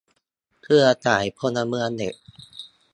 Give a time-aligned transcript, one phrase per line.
[0.63, 2.15] เครือข่ายพลเมืองเน็ต